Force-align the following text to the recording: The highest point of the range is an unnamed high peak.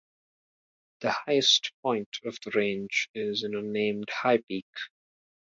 The 1.01 1.11
highest 1.11 1.73
point 1.83 2.09
of 2.25 2.35
the 2.43 2.49
range 2.55 3.07
is 3.13 3.43
an 3.43 3.53
unnamed 3.55 4.09
high 4.09 4.39
peak. 4.39 4.65